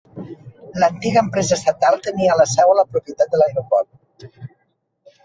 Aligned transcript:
L'antiga 0.83 1.19
empresa 1.25 1.53
estatal 1.57 1.97
tenia 2.07 2.37
la 2.39 2.47
seu 2.53 2.71
a 2.73 2.77
la 2.79 2.87
propietat 2.97 3.37
de 3.37 3.43
l'aeroport. 3.43 4.33